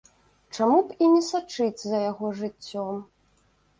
Чаму 0.55 0.77
б 0.87 0.95
і 1.07 1.09
не 1.11 1.21
сачыць 1.29 1.81
за 1.85 1.97
яго 2.11 2.33
жыццём? 2.43 2.95